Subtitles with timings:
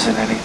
[0.00, 0.39] resonating.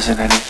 [0.00, 0.49] 现在 it?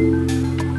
[0.00, 0.69] Música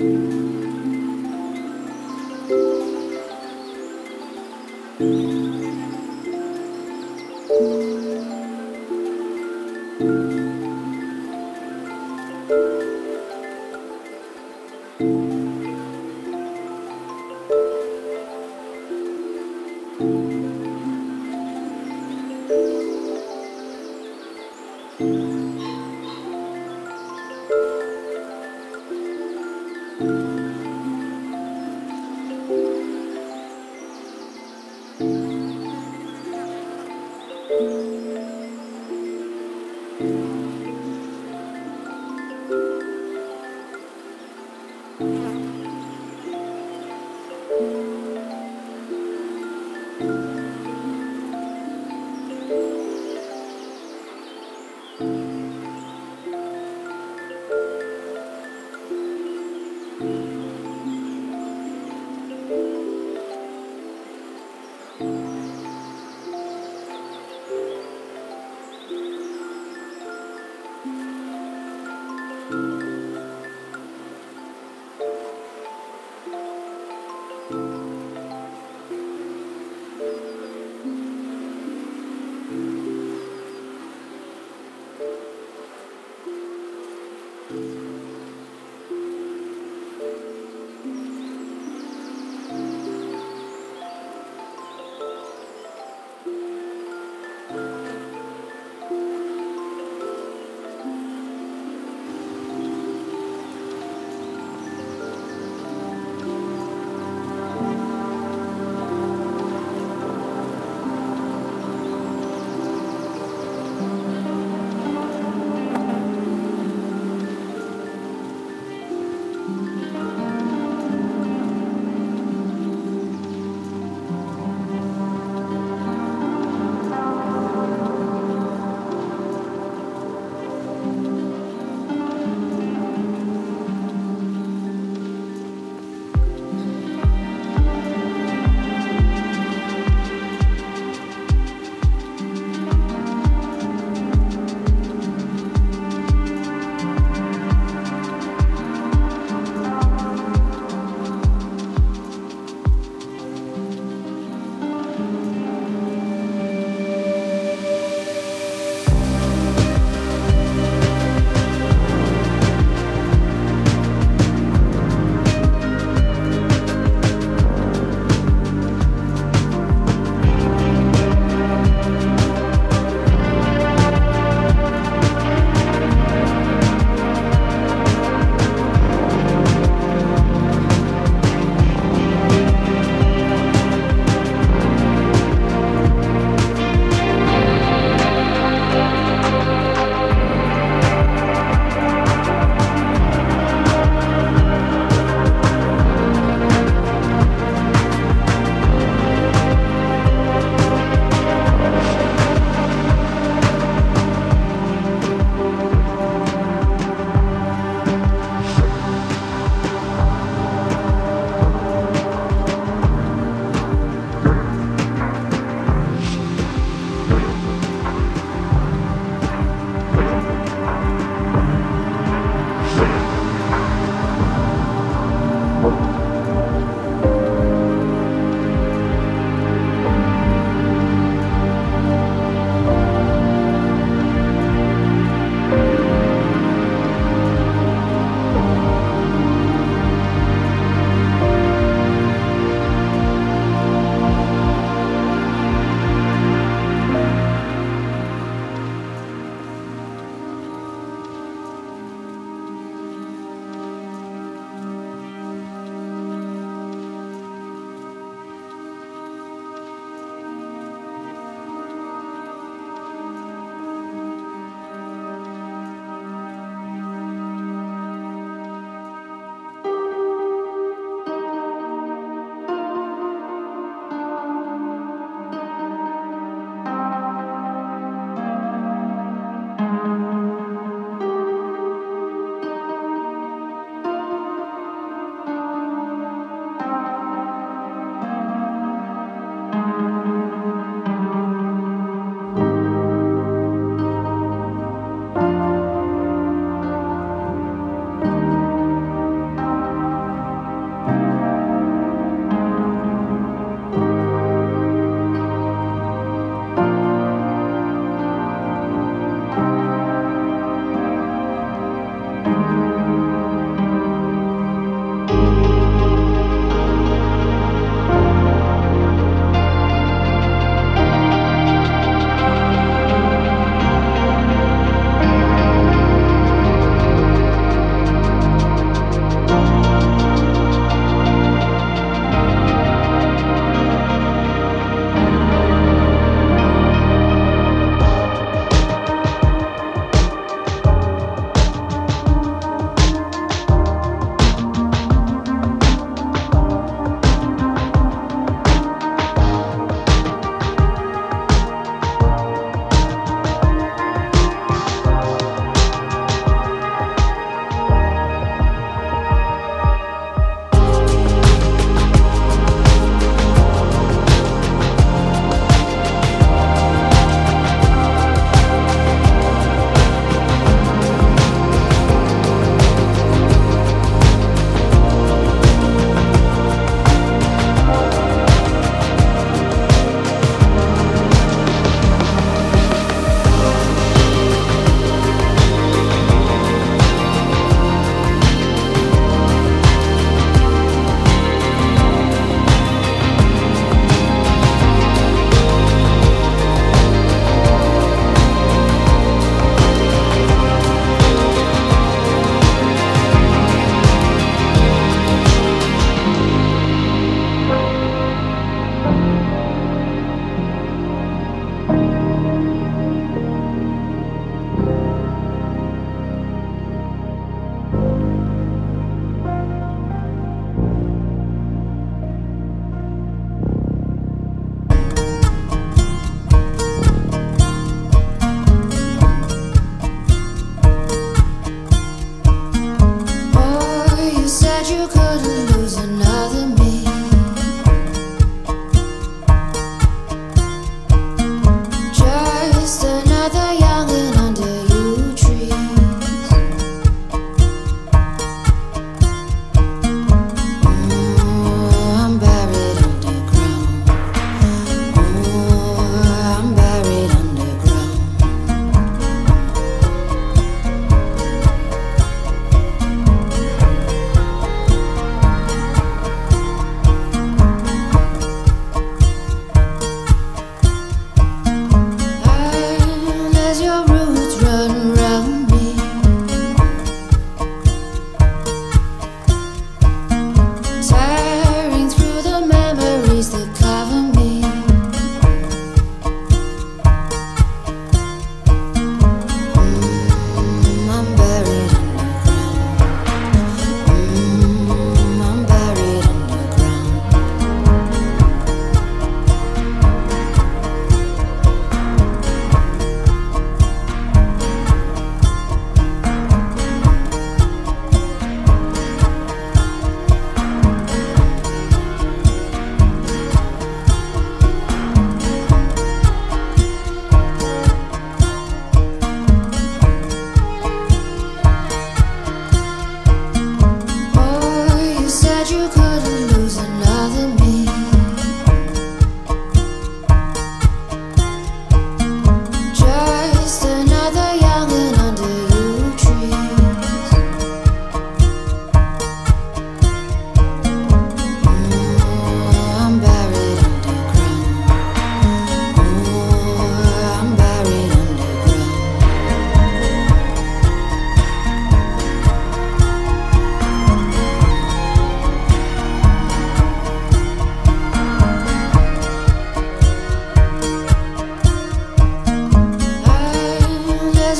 [0.00, 0.61] Música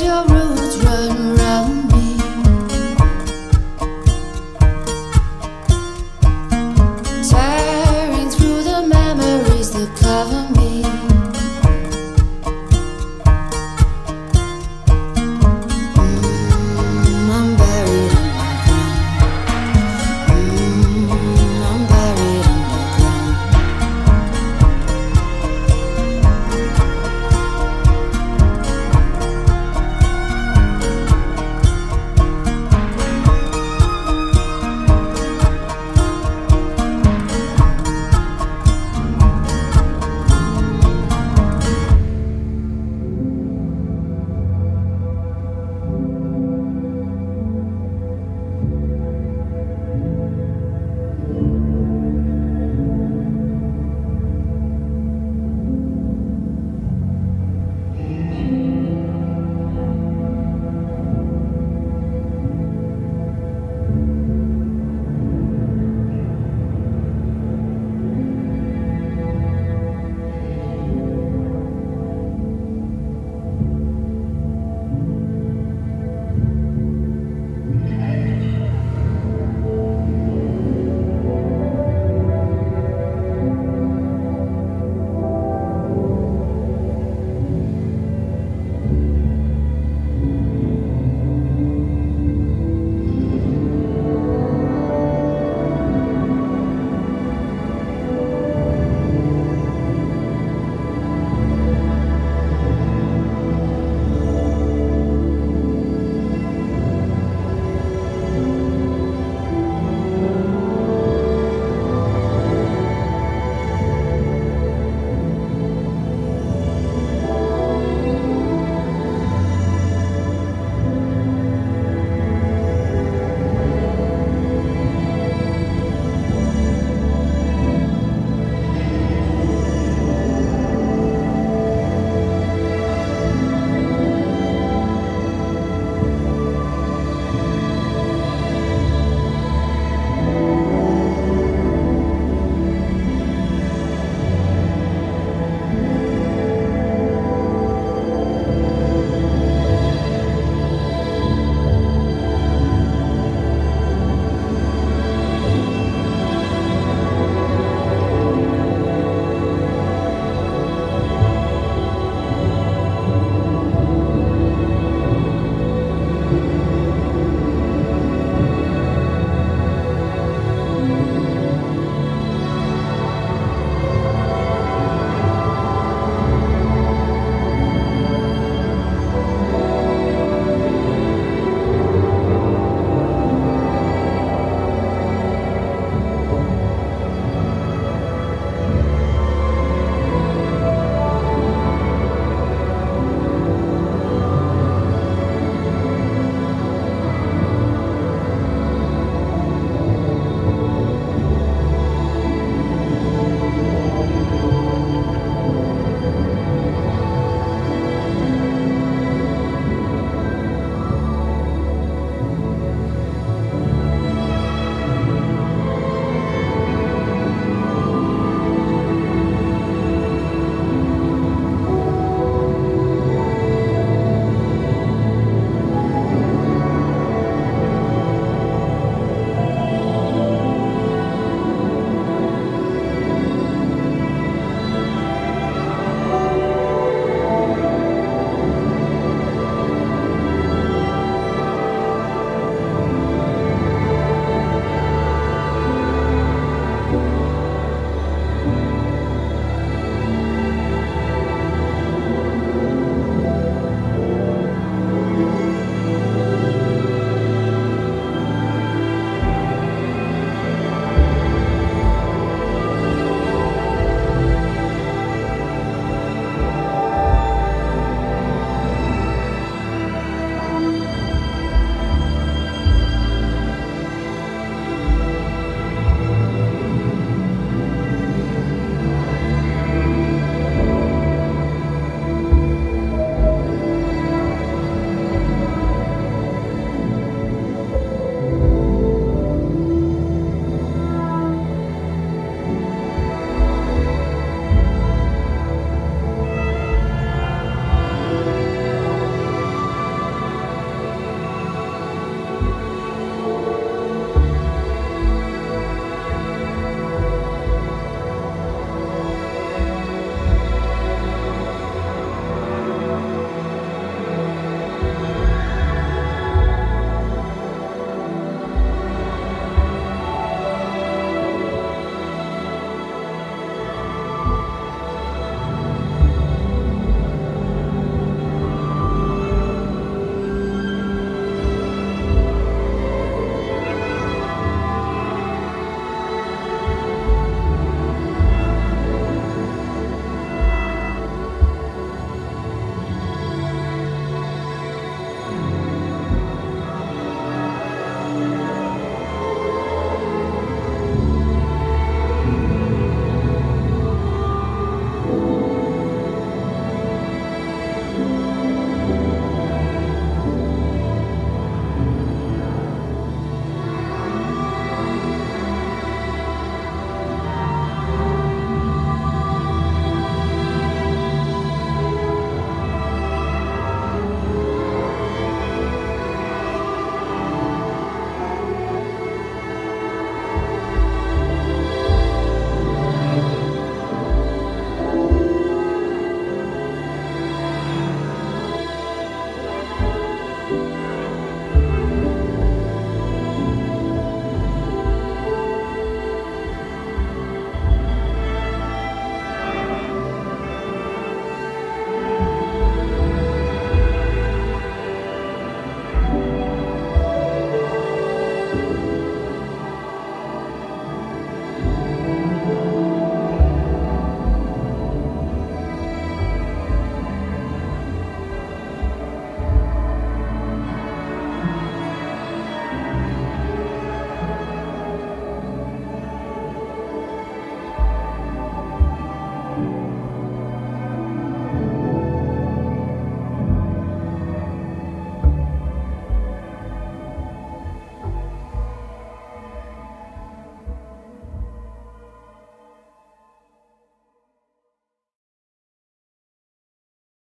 [0.03, 0.42] your room.